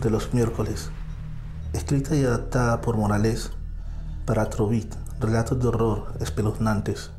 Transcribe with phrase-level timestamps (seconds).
[0.00, 0.90] De los miércoles.
[1.72, 3.50] Escrita y adaptada por Morales
[4.24, 7.10] para Trovit, relatos de horror espeluznantes.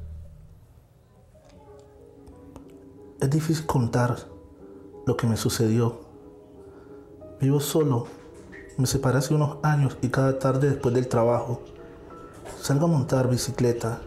[3.20, 4.16] Es difícil contar
[5.06, 6.00] lo que me sucedió.
[7.42, 8.08] Vivo solo,
[8.78, 11.64] me separé hace unos años y cada tarde después del trabajo
[12.62, 14.00] salgo a montar bicicleta.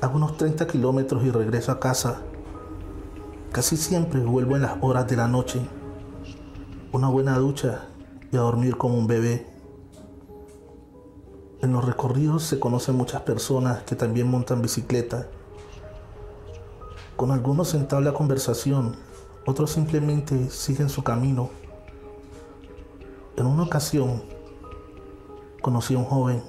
[0.00, 2.22] Hago unos 30 kilómetros y regreso a casa.
[3.52, 5.60] Casi siempre vuelvo en las horas de la noche
[6.94, 7.88] una buena ducha
[8.30, 9.44] y a dormir como un bebé.
[11.60, 15.26] En los recorridos se conocen muchas personas que también montan bicicleta.
[17.16, 18.94] Con algunos se entabla conversación,
[19.44, 21.50] otros simplemente siguen su camino.
[23.36, 24.22] En una ocasión
[25.62, 26.44] conocí a un joven,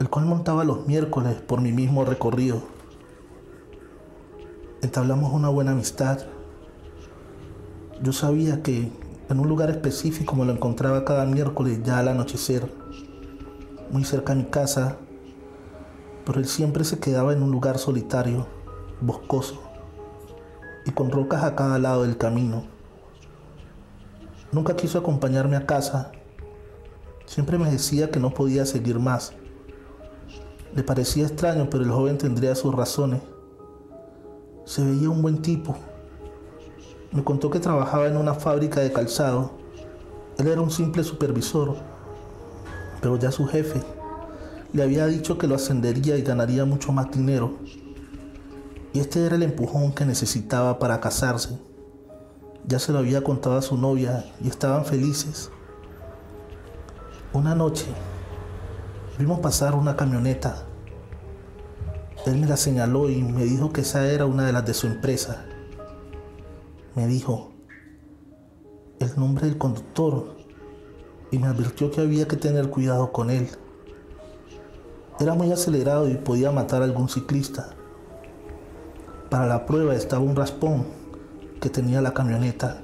[0.00, 2.62] el cual montaba los miércoles por mi mismo recorrido.
[4.80, 6.20] Entablamos una buena amistad
[8.02, 8.90] yo sabía que
[9.28, 12.72] en un lugar específico me lo encontraba cada miércoles ya al anochecer,
[13.90, 14.96] muy cerca de mi casa,
[16.24, 18.46] pero él siempre se quedaba en un lugar solitario,
[19.00, 19.62] boscoso
[20.86, 22.64] y con rocas a cada lado del camino.
[24.52, 26.12] Nunca quiso acompañarme a casa,
[27.26, 29.32] siempre me decía que no podía seguir más.
[30.74, 33.20] Le parecía extraño, pero el joven tendría sus razones.
[34.64, 35.76] Se veía un buen tipo,
[37.10, 39.52] me contó que trabajaba en una fábrica de calzado.
[40.36, 41.76] Él era un simple supervisor,
[43.00, 43.82] pero ya su jefe
[44.72, 47.54] le había dicho que lo ascendería y ganaría mucho más dinero.
[48.92, 51.58] Y este era el empujón que necesitaba para casarse.
[52.66, 55.50] Ya se lo había contado a su novia y estaban felices.
[57.32, 57.86] Una noche
[59.18, 60.64] vimos pasar una camioneta.
[62.26, 64.86] Él me la señaló y me dijo que esa era una de las de su
[64.86, 65.46] empresa
[66.98, 67.52] me dijo
[68.98, 70.34] el nombre del conductor
[71.30, 73.48] y me advirtió que había que tener cuidado con él.
[75.20, 77.70] Era muy acelerado y podía matar a algún ciclista.
[79.30, 80.88] Para la prueba estaba un raspón
[81.60, 82.82] que tenía la camioneta.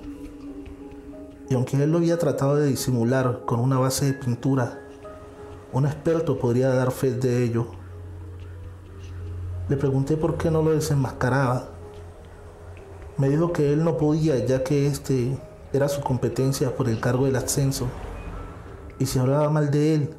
[1.50, 4.78] Y aunque él lo había tratado de disimular con una base de pintura,
[5.72, 7.66] un experto podría dar fe de ello.
[9.68, 11.73] Le pregunté por qué no lo desenmascaraba
[13.16, 15.36] me dijo que él no podía ya que este
[15.72, 17.86] era su competencia por el cargo del ascenso.
[18.98, 20.14] Y si hablaba mal de él,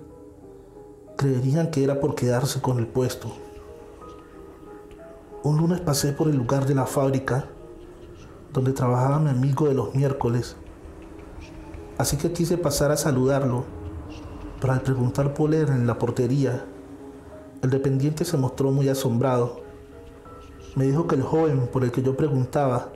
[1.18, 3.32] creerían que era por quedarse con el puesto.
[5.44, 7.48] Un lunes pasé por el lugar de la fábrica
[8.54, 10.56] donde trabajaba mi amigo de los miércoles.
[11.98, 13.66] Así que quise pasar a saludarlo,
[14.62, 16.66] pero al preguntar por él en la portería,
[17.62, 19.65] el dependiente se mostró muy asombrado
[20.76, 22.90] me dijo que el joven por el que yo preguntaba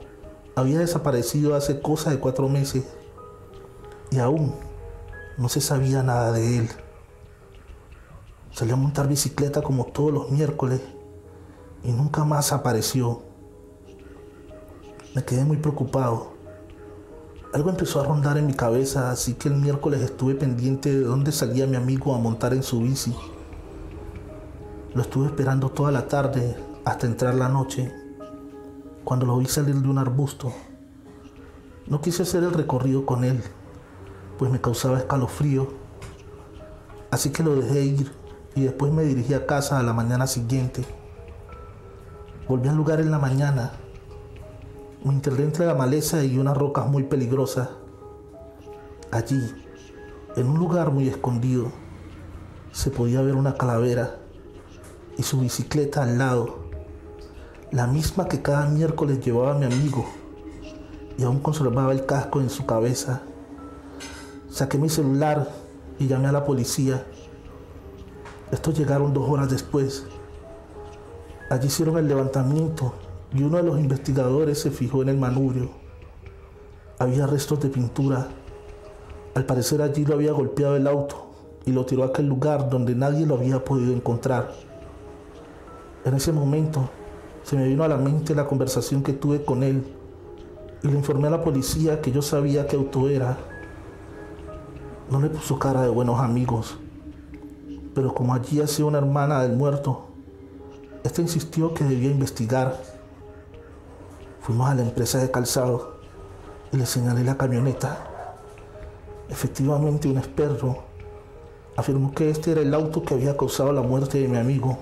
[0.54, 2.84] había desaparecido hace cosa de cuatro meses
[4.10, 4.54] y aún
[5.38, 6.68] no se sabía nada de él.
[8.52, 10.82] Salió a montar bicicleta como todos los miércoles
[11.82, 13.22] y nunca más apareció.
[15.14, 16.34] Me quedé muy preocupado.
[17.54, 21.32] Algo empezó a rondar en mi cabeza, así que el miércoles estuve pendiente de dónde
[21.32, 23.14] salía mi amigo a montar en su bici.
[24.94, 27.94] Lo estuve esperando toda la tarde hasta entrar la noche,
[29.04, 30.52] cuando lo vi salir de un arbusto.
[31.86, 33.40] No quise hacer el recorrido con él,
[34.36, 35.68] pues me causaba escalofrío.
[37.12, 38.12] Así que lo dejé ir
[38.56, 40.84] y después me dirigí a casa a la mañana siguiente.
[42.48, 43.70] Volví al lugar en la mañana.
[45.04, 47.68] Me enterré entre la maleza y unas rocas muy peligrosas.
[49.12, 49.40] Allí,
[50.34, 51.70] en un lugar muy escondido,
[52.72, 54.16] se podía ver una calavera
[55.16, 56.59] y su bicicleta al lado
[57.72, 60.04] la misma que cada miércoles llevaba mi amigo,
[61.16, 63.22] y aún conservaba el casco en su cabeza.
[64.48, 65.48] Saqué mi celular
[65.98, 67.06] y llamé a la policía.
[68.50, 70.04] Estos llegaron dos horas después.
[71.48, 72.94] Allí hicieron el levantamiento
[73.32, 75.70] y uno de los investigadores se fijó en el manubrio.
[76.98, 78.26] Había restos de pintura.
[79.34, 81.30] Al parecer allí lo había golpeado el auto
[81.64, 84.52] y lo tiró a aquel lugar donde nadie lo había podido encontrar.
[86.04, 86.90] En ese momento
[87.50, 89.82] se me vino a la mente la conversación que tuve con él
[90.84, 93.38] y le informé a la policía que yo sabía qué auto era.
[95.10, 96.78] No le puso cara de buenos amigos,
[97.92, 100.10] pero como allí hacía una hermana del muerto,
[101.02, 102.80] esta insistió que debía investigar.
[104.42, 105.96] Fuimos a la empresa de calzado
[106.70, 108.32] y le señalé la camioneta.
[109.28, 110.84] Efectivamente, un experto
[111.76, 114.78] afirmó que este era el auto que había causado la muerte de mi amigo.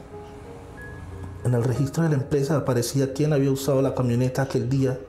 [1.48, 5.00] En el registro de la empresa aparecía quién había usado la camioneta aquel día.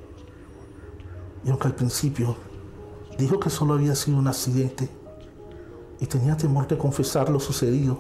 [1.44, 2.36] Y aunque al principio
[3.20, 4.90] Dijo que solo había sido un accidente
[6.00, 8.00] y tenía temor de confesar lo sucedido.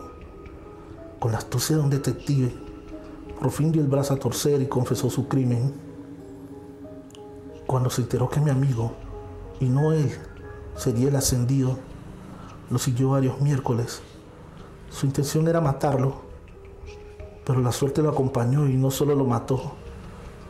[1.19, 2.53] Con la astucia de un detective,
[3.41, 5.74] por fin dio el brazo a torcer y confesó su crimen.
[7.68, 8.94] Cuando se enteró que mi amigo,
[9.59, 10.09] y no él,
[10.77, 11.77] sería el ascendido,
[12.69, 14.01] lo siguió varios miércoles.
[14.89, 16.29] Su intención era matarlo,
[17.50, 19.60] pero la suerte lo acompañó y no solo lo mató,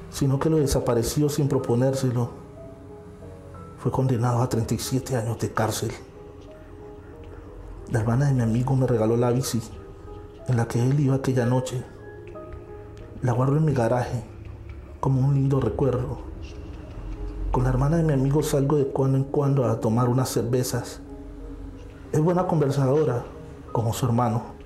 [0.10, 2.30] sino que lo desapareció sin proponérselo.
[3.78, 5.92] Fue condenado a 37 años de cárcel.
[7.90, 9.62] La hermana de mi amigo me regaló la bici
[10.50, 11.86] en la que él iba aquella noche.
[13.22, 14.25] La guardo en mi garaje
[15.00, 16.18] como un lindo recuerdo.
[17.54, 21.00] Con la hermana de mi amigo salgo de cuando en cuando a tomar unas cervezas.
[22.12, 23.24] Es buena conversadora,
[23.72, 24.59] como su hermano.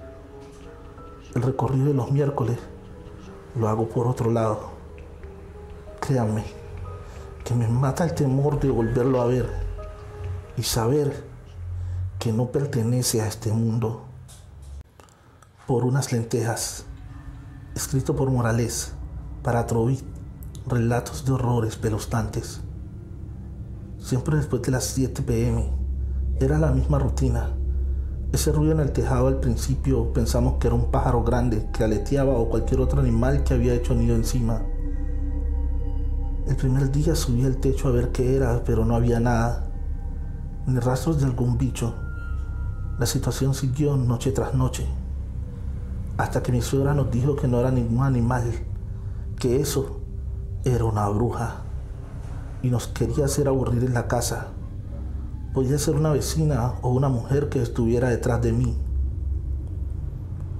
[1.35, 2.59] El recorrido de los miércoles
[3.56, 4.69] lo hago por otro lado.
[6.00, 6.44] Créanme
[7.44, 9.50] que me mata el temor de volverlo a ver
[10.57, 11.25] y saber
[12.19, 14.03] que no pertenece a este mundo
[15.68, 16.85] por unas lentejas,
[17.75, 18.94] escrito por Morales,
[19.41, 20.03] para Trovit,
[20.68, 22.62] relatos de horrores pelostantes.
[23.97, 25.69] Siempre después de las 7 pm,
[26.39, 27.56] era la misma rutina.
[28.33, 32.33] Ese ruido en el tejado al principio pensamos que era un pájaro grande que aleteaba
[32.33, 34.63] o cualquier otro animal que había hecho nido encima.
[36.47, 39.71] El primer día subí al techo a ver qué era, pero no había nada,
[40.65, 41.94] ni rastros de algún bicho.
[42.97, 44.88] La situación siguió noche tras noche
[46.18, 48.44] hasta que mi suegra nos dijo que no era ningún animal,
[49.38, 50.00] que eso
[50.63, 51.57] era una bruja
[52.62, 54.47] y nos quería hacer aburrir en la casa.
[55.53, 58.75] Podía ser una vecina o una mujer que estuviera detrás de mí.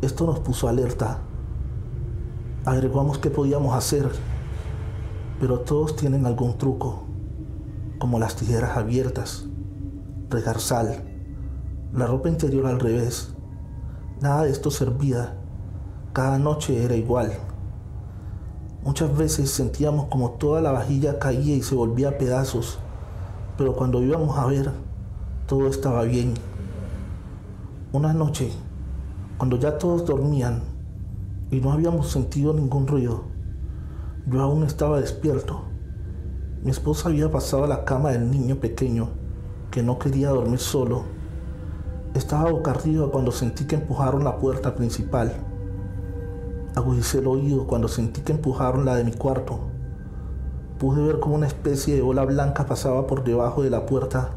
[0.01, 1.19] Esto nos puso alerta.
[2.66, 4.10] Agregamos qué podíamos hacer,
[5.40, 7.06] pero todos tienen algún truco,
[8.00, 9.48] como las tijeras abiertas,
[10.30, 11.04] regar sal,
[11.94, 13.34] la ropa interior al revés.
[14.22, 15.39] Nada de esto servía
[16.13, 17.31] cada noche era igual.
[18.84, 22.78] Muchas veces sentíamos como toda la vajilla caía y se volvía a pedazos,
[23.57, 24.69] pero cuando íbamos a ver,
[25.48, 26.36] todo estaba bien.
[27.92, 28.51] Una noche,
[29.38, 30.63] cuando ya todos dormían
[31.51, 33.24] y no habíamos sentido ningún ruido,
[34.25, 35.63] yo aún estaba despierto.
[36.63, 39.10] Mi esposa había pasado a la cama del niño pequeño,
[39.69, 41.04] que no quería dormir solo.
[42.13, 45.34] Estaba boca arriba cuando sentí que empujaron la puerta principal.
[46.74, 49.60] Agudicé el oído cuando sentí que empujaron la de mi cuarto.
[50.80, 54.31] Pude ver como una especie de ola blanca pasaba por debajo de la puerta.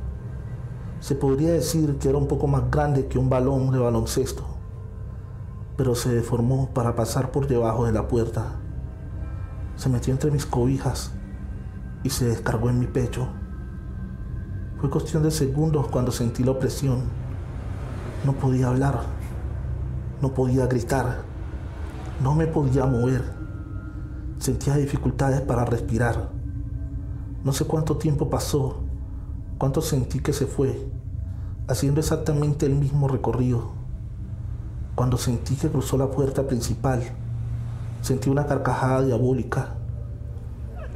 [1.00, 4.44] Se podría decir que era un poco más grande que un balón de baloncesto,
[5.76, 8.56] pero se deformó para pasar por debajo de la puerta.
[9.76, 11.12] Se metió entre mis cobijas
[12.02, 13.28] y se descargó en mi pecho.
[14.80, 17.04] Fue cuestión de segundos cuando sentí la opresión.
[18.24, 19.00] No podía hablar,
[20.22, 21.22] no podía gritar.
[22.22, 23.22] No me podía mover.
[24.38, 26.30] Sentía dificultades para respirar.
[27.44, 28.85] No sé cuánto tiempo pasó,
[29.58, 30.86] cuánto sentí que se fue,
[31.68, 33.70] haciendo exactamente el mismo recorrido.
[34.94, 37.02] Cuando sentí que cruzó la puerta principal,
[38.02, 39.74] sentí una carcajada diabólica.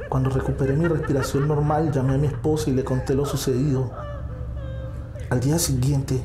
[0.09, 3.91] Cuando recuperé mi respiración normal, llamé a mi esposa y le conté lo sucedido.
[5.29, 6.21] Al día siguiente,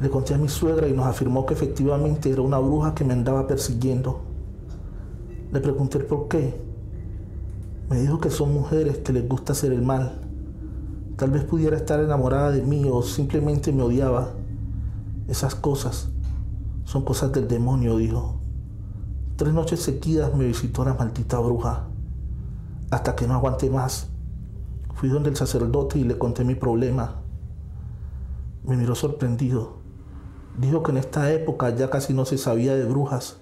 [0.00, 3.12] le conté a mi suegra y nos afirmó que efectivamente era una bruja que me
[3.12, 4.20] andaba persiguiendo.
[5.52, 6.60] Le pregunté por qué.
[7.88, 10.29] Me dijo que son mujeres que les gusta hacer el mal.
[11.20, 14.30] Tal vez pudiera estar enamorada de mí o simplemente me odiaba.
[15.28, 16.08] Esas cosas
[16.84, 18.40] son cosas del demonio, dijo.
[19.36, 21.88] Tres noches seguidas me visitó la maldita bruja.
[22.90, 24.08] Hasta que no aguanté más.
[24.94, 27.16] Fui donde el sacerdote y le conté mi problema.
[28.64, 29.74] Me miró sorprendido.
[30.58, 33.36] Dijo que en esta época ya casi no se sabía de brujas.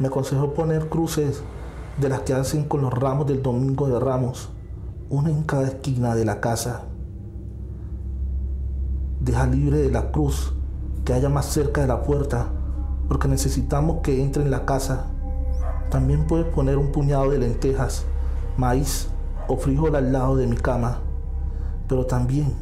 [0.00, 1.40] Me aconsejó poner cruces
[2.00, 4.48] de las que hacen con los ramos del domingo de ramos,
[5.10, 6.82] una en cada esquina de la casa.
[9.20, 10.52] Deja libre de la cruz
[11.04, 12.48] que haya más cerca de la puerta,
[13.08, 15.06] porque necesitamos que entre en la casa.
[15.90, 18.04] También puedes poner un puñado de lentejas,
[18.56, 19.08] maíz
[19.46, 20.98] o frijol al lado de mi cama,
[21.86, 22.54] pero también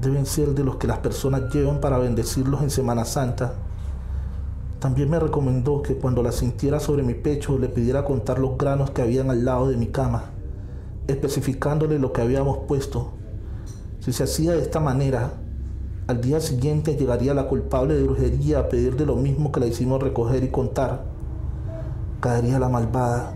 [0.00, 3.54] deben ser de los que las personas llevan para bendecirlos en Semana Santa.
[4.80, 8.90] También me recomendó que cuando la sintiera sobre mi pecho le pidiera contar los granos
[8.90, 10.30] que habían al lado de mi cama,
[11.06, 13.12] especificándole lo que habíamos puesto.
[14.00, 15.32] Si se hacía de esta manera,
[16.06, 20.02] al día siguiente llegaría la culpable de brujería a pedirle lo mismo que la hicimos
[20.02, 21.04] recoger y contar.
[22.20, 23.34] Caería la malvada.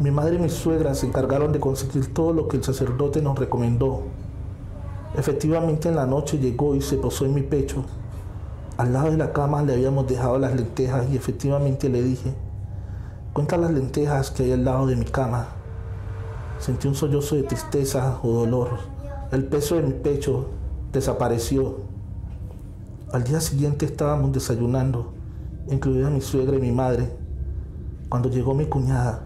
[0.00, 3.38] Mi madre y mi suegra se encargaron de conseguir todo lo que el sacerdote nos
[3.38, 4.02] recomendó
[5.14, 7.84] Efectivamente en la noche llegó y se posó en mi pecho.
[8.78, 12.32] Al lado de la cama le habíamos dejado las lentejas y efectivamente le dije,
[13.34, 15.48] cuenta las lentejas que hay al lado de mi cama.
[16.62, 18.78] Sentí un sollozo de tristeza o dolor.
[19.32, 20.46] El peso de mi pecho
[20.92, 21.78] desapareció.
[23.12, 25.12] Al día siguiente estábamos desayunando,
[25.68, 27.10] incluida mi suegra y mi madre,
[28.08, 29.24] cuando llegó mi cuñada.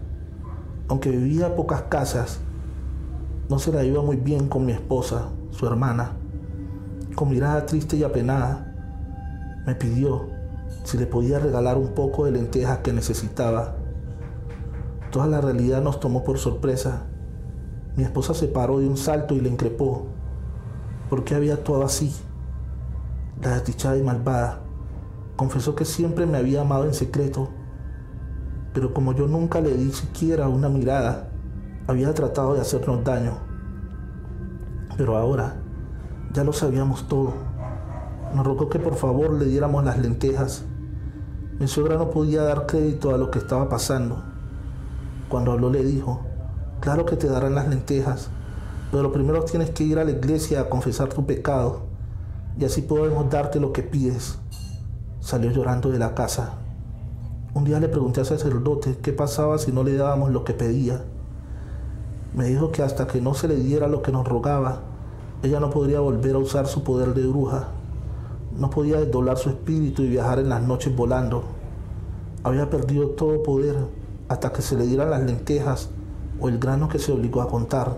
[0.89, 2.41] Aunque vivía a pocas casas,
[3.51, 6.13] no se la iba muy bien con mi esposa, su hermana.
[7.17, 8.75] Con mirada triste y apenada,
[9.67, 10.31] me pidió
[10.85, 13.77] si le podía regalar un poco de lentejas que necesitaba.
[15.13, 17.09] Toda la realidad nos tomó por sorpresa.
[17.97, 20.07] Mi esposa se paró de un salto y le increpó.
[21.09, 22.15] ¿Por qué había actuado así?
[23.43, 24.61] La desdichada y malvada
[25.37, 27.49] confesó que siempre me había amado en secreto,
[28.73, 31.31] pero como yo nunca le di siquiera una mirada,
[31.87, 33.39] había tratado de hacernos daño.
[34.97, 35.57] Pero ahora
[36.33, 37.35] ya lo sabíamos todo.
[38.35, 40.65] Nos rogó que por favor le diéramos las lentejas.
[41.59, 44.23] Mi suegra no podía dar crédito a lo que estaba pasando.
[45.29, 46.27] Cuando habló le dijo,
[46.81, 48.29] claro que te darán las lentejas,
[48.93, 51.83] pero primero tienes que ir a la iglesia a confesar tu pecado
[52.59, 54.39] y así podemos darte lo que pides.
[55.21, 56.55] Salió llorando de la casa.
[57.55, 61.03] Un día le pregunté al sacerdote qué pasaba si no le dábamos lo que pedía.
[62.35, 64.83] Me dijo que hasta que no se le diera lo que nos rogaba,
[65.43, 67.69] ella no podría volver a usar su poder de bruja.
[68.59, 71.45] No podía desdoblar su espíritu y viajar en las noches volando.
[72.43, 73.77] Había perdido todo poder
[74.29, 75.91] hasta que se le dieran las lentejas
[76.41, 77.97] o el grano que se obligó a contar.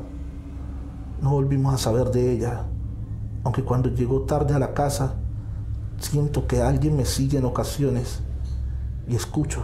[1.21, 2.65] No volvimos a saber de ella,
[3.45, 5.15] aunque cuando llegó tarde a la casa,
[5.99, 8.21] siento que alguien me sigue en ocasiones
[9.09, 9.63] y escucho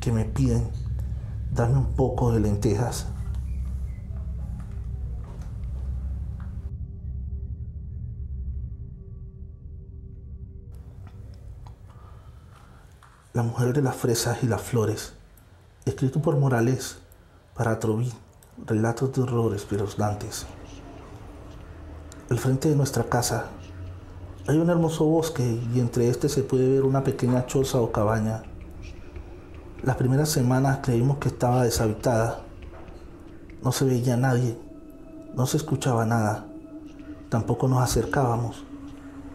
[0.00, 0.68] que me piden,
[1.52, 3.06] dame un poco de lentejas.
[13.34, 15.12] La mujer de las fresas y las flores,
[15.84, 16.98] escrito por Morales
[17.56, 18.12] para Troví,
[18.66, 20.46] relatos de horrores espeluznantes.
[22.28, 23.46] Al frente de nuestra casa
[24.46, 28.42] hay un hermoso bosque y entre este se puede ver una pequeña choza o cabaña.
[29.82, 32.42] Las primeras semanas creímos que estaba deshabitada.
[33.62, 34.58] No se veía nadie,
[35.34, 36.46] no se escuchaba nada,
[37.30, 38.64] tampoco nos acercábamos,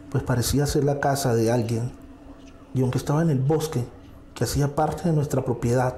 [0.10, 1.92] pues parecía ser la casa de alguien
[2.74, 3.84] y aunque estaba en el bosque,
[4.36, 5.96] que hacía parte de nuestra propiedad,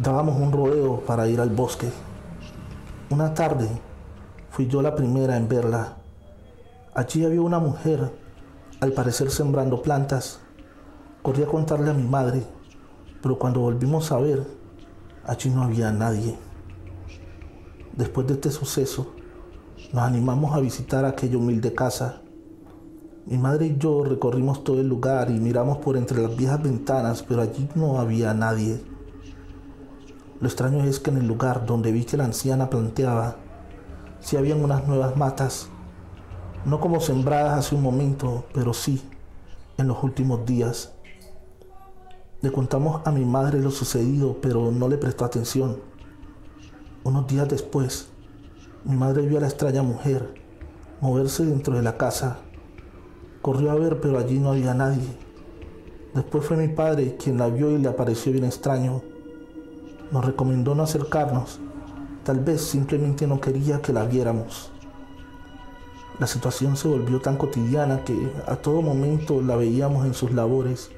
[0.00, 1.88] dábamos un rodeo para ir al bosque.
[3.10, 3.68] Una tarde
[4.50, 5.96] fui yo la primera en verla.
[6.94, 8.10] Allí había una mujer,
[8.80, 10.40] al parecer sembrando plantas.
[11.22, 12.42] Corrí a contarle a mi madre,
[13.22, 14.46] pero cuando volvimos a ver,
[15.24, 16.36] allí no había nadie.
[17.94, 19.14] Después de este suceso,
[19.92, 22.20] nos animamos a visitar aquella humilde casa
[23.28, 27.22] mi madre y yo recorrimos todo el lugar y miramos por entre las viejas ventanas,
[27.22, 28.80] pero allí no había nadie.
[30.40, 33.36] Lo extraño es que en el lugar donde vi que la anciana planteaba,
[34.20, 35.68] sí habían unas nuevas matas,
[36.64, 39.02] no como sembradas hace un momento, pero sí
[39.76, 40.92] en los últimos días.
[42.40, 45.78] Le contamos a mi madre lo sucedido, pero no le prestó atención.
[47.04, 48.08] Unos días después,
[48.84, 50.34] mi madre vio a la extraña mujer
[51.00, 52.38] moverse dentro de la casa
[53.42, 55.08] Corrió a ver, pero allí no había nadie.
[56.14, 59.02] Después fue mi padre quien la vio y le apareció bien extraño.
[60.10, 61.60] Nos recomendó no acercarnos.
[62.24, 64.70] Tal vez simplemente no quería que la viéramos.
[66.18, 70.90] La situación se volvió tan cotidiana que a todo momento la veíamos en sus labores.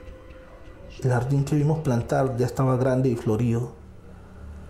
[1.02, 3.72] El jardín que vimos plantar ya estaba grande y florido.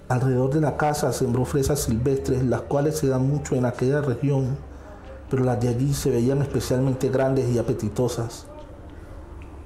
[0.09, 4.57] Alrededor de la casa sembró fresas silvestres, las cuales se dan mucho en aquella región
[5.31, 8.47] pero las de allí se veían especialmente grandes y apetitosas.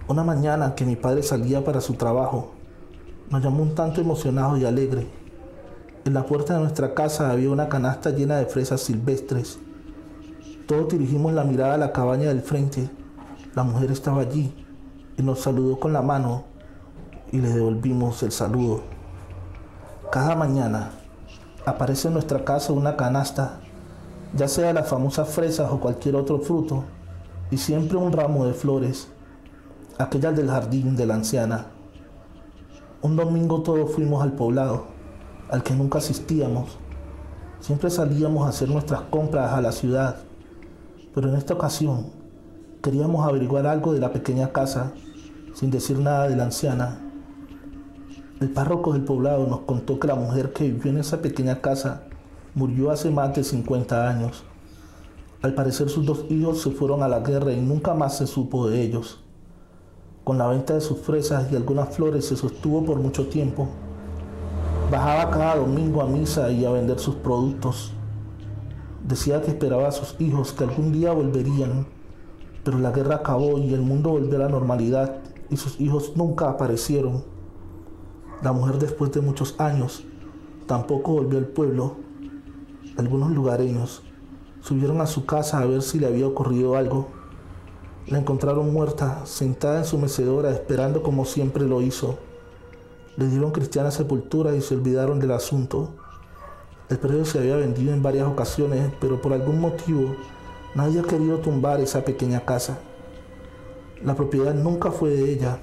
[0.06, 2.52] Una mañana que mi padre salía para su trabajo,
[3.30, 5.06] nos llamó un tanto emocionado y alegre.
[6.04, 9.58] En la puerta de nuestra casa había una canasta llena de fresas silvestres.
[10.66, 12.90] Todos dirigimos la mirada a la cabaña del frente.
[13.54, 14.54] La mujer estaba allí
[15.16, 16.44] y nos saludó con la mano
[17.32, 18.82] y le devolvimos el saludo.
[20.10, 20.90] Cada mañana
[21.64, 23.60] aparece en nuestra casa una canasta
[24.36, 26.84] ya sea las famosas fresas o cualquier otro fruto,
[27.50, 29.08] y siempre un ramo de flores,
[29.98, 31.66] aquellas del jardín de la anciana.
[33.04, 34.86] Un domingo todos fuimos al poblado,
[35.50, 36.78] al que nunca asistíamos.
[37.60, 40.20] Siempre salíamos a hacer nuestras compras a la ciudad,
[41.14, 42.06] pero en esta ocasión
[42.82, 44.94] queríamos averiguar algo de la pequeña casa,
[45.52, 46.98] sin decir nada de la anciana.
[48.40, 52.04] El párroco del poblado nos contó que la mujer que vivió en esa pequeña casa
[52.54, 54.44] murió hace más de 50 años.
[55.42, 58.66] Al parecer sus dos hijos se fueron a la guerra y nunca más se supo
[58.66, 59.23] de ellos.
[60.24, 63.68] Con la venta de sus fresas y algunas flores se sostuvo por mucho tiempo.
[64.90, 67.92] Bajaba cada domingo a misa y a vender sus productos.
[69.06, 71.86] Decía que esperaba a sus hijos que algún día volverían,
[72.64, 75.18] pero la guerra acabó y el mundo volvió a la normalidad
[75.50, 77.24] y sus hijos nunca aparecieron.
[78.42, 80.04] La mujer después de muchos años
[80.66, 81.96] tampoco volvió al pueblo.
[82.96, 84.02] Algunos lugareños
[84.62, 87.08] subieron a su casa a ver si le había ocurrido algo.
[88.06, 92.18] La encontraron muerta, sentada en su mecedora, esperando como siempre lo hizo.
[93.16, 95.94] Le dieron cristiana sepultura y se olvidaron del asunto.
[96.90, 100.16] El predio se había vendido en varias ocasiones, pero por algún motivo
[100.74, 102.78] nadie ha querido tumbar esa pequeña casa.
[104.02, 105.60] La propiedad nunca fue de ella.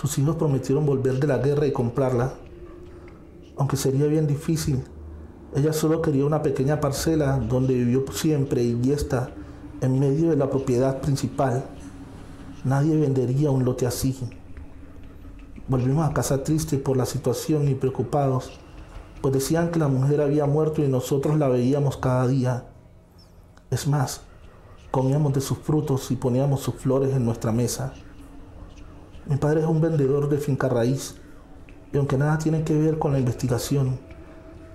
[0.00, 2.34] Sus hijos prometieron volver de la guerra y comprarla,
[3.56, 4.84] aunque sería bien difícil.
[5.52, 9.34] Ella solo quería una pequeña parcela donde vivió siempre y está
[9.82, 11.64] en medio de la propiedad principal.
[12.64, 14.16] Nadie vendería un lote así.
[15.66, 18.52] Volvimos a casa tristes por la situación y preocupados,
[19.20, 22.64] pues decían que la mujer había muerto y nosotros la veíamos cada día.
[23.70, 24.22] Es más,
[24.92, 27.92] comíamos de sus frutos y poníamos sus flores en nuestra mesa.
[29.26, 31.16] Mi padre es un vendedor de finca raíz
[31.92, 33.98] y aunque nada tiene que ver con la investigación,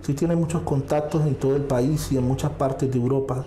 [0.01, 3.45] sí tiene muchos contactos en todo el país y en muchas partes de Europa.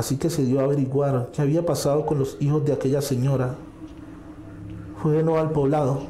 [0.00, 3.56] Así que se dio a averiguar qué había pasado con los hijos de aquella señora.
[4.96, 6.04] Fue de nuevo al poblado,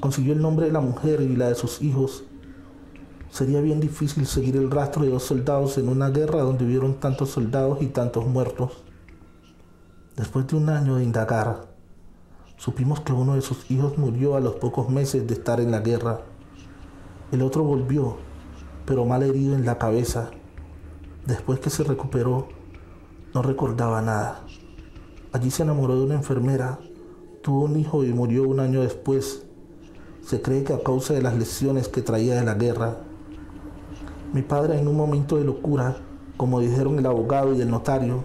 [0.00, 2.24] consiguió el nombre de la mujer y la de sus hijos.
[3.30, 7.30] Sería bien difícil seguir el rastro de dos soldados en una guerra donde hubieron tantos
[7.30, 8.82] soldados y tantos muertos.
[10.16, 11.68] Después de un año de indagar,
[12.56, 15.78] supimos que uno de sus hijos murió a los pocos meses de estar en la
[15.78, 16.22] guerra.
[17.30, 18.16] El otro volvió,
[18.84, 20.32] pero mal herido en la cabeza.
[21.24, 22.48] Después que se recuperó,
[23.34, 24.40] no recordaba nada.
[25.32, 26.78] Allí se enamoró de una enfermera,
[27.40, 29.44] tuvo un hijo y murió un año después.
[30.22, 32.98] Se cree que a causa de las lesiones que traía de la guerra.
[34.32, 35.96] Mi padre en un momento de locura,
[36.36, 38.24] como dijeron el abogado y el notario,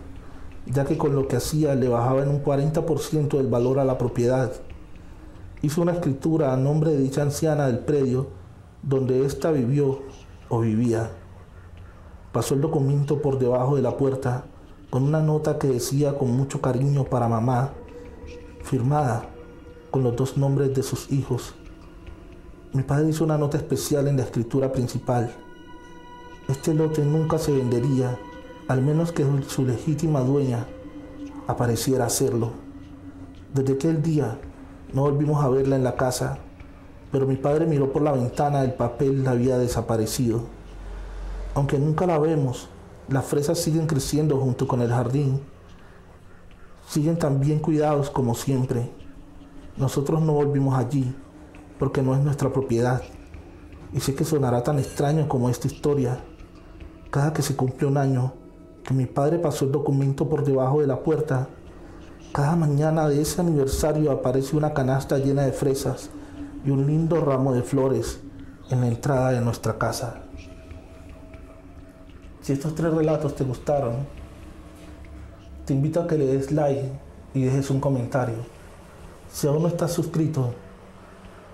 [0.66, 3.98] ya que con lo que hacía le bajaba en un 40% del valor a la
[3.98, 4.52] propiedad,
[5.62, 8.28] hizo una escritura a nombre de dicha anciana del predio
[8.84, 10.02] donde ésta vivió
[10.50, 11.10] o vivía.
[12.34, 14.46] Pasó el documento por debajo de la puerta
[14.90, 17.74] con una nota que decía con mucho cariño para mamá,
[18.64, 19.30] firmada
[19.92, 21.56] con los dos nombres de sus hijos.
[22.74, 25.34] Mi padre hizo una nota especial en la escritura principal.
[26.48, 28.18] Este lote nunca se vendería,
[28.68, 30.68] al menos que su legítima dueña
[31.48, 32.52] apareciera a hacerlo.
[33.54, 34.40] Desde aquel día
[34.94, 36.40] no volvimos a verla en la casa,
[37.12, 40.42] pero mi padre miró por la ventana, el papel había desaparecido.
[41.56, 42.70] Aunque nunca la vemos,
[43.10, 45.42] las fresas siguen creciendo junto con el jardín.
[46.88, 48.92] Siguen tan bien cuidados como siempre.
[49.78, 51.16] Nosotros no volvimos allí
[51.80, 53.02] porque no es nuestra propiedad.
[53.94, 56.20] Y sé que sonará tan extraño como esta historia.
[57.10, 58.34] Cada que se cumple un año
[58.84, 61.50] que mi padre pasó el documento por debajo de la puerta,
[62.34, 66.10] cada mañana de ese aniversario aparece una canasta llena de fresas
[66.66, 68.20] y un lindo ramo de flores
[68.70, 70.27] en la entrada de nuestra casa.
[72.48, 74.08] Si estos tres relatos te gustaron,
[75.66, 76.90] te invito a que le des like
[77.34, 78.38] y dejes un comentario.
[79.30, 80.54] Si aún no estás suscrito,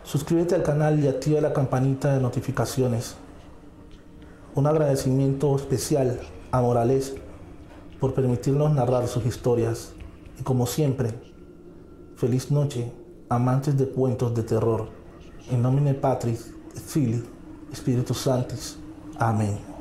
[0.03, 3.15] suscríbete al canal y activa la campanita de notificaciones.
[4.53, 6.19] Un agradecimiento especial
[6.51, 7.15] a Morales
[7.99, 9.93] por permitirnos narrar sus historias.
[10.39, 11.10] Y como siempre,
[12.17, 12.93] feliz noche,
[13.29, 14.89] amantes de cuentos de terror.
[15.49, 16.53] En nomine Patris,
[16.86, 17.23] Fili,
[17.71, 18.77] Espíritu Santis.
[19.17, 19.73] Amén.